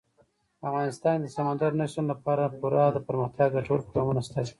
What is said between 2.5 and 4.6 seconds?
پوره دپرمختیا ګټور پروګرامونه شته دي.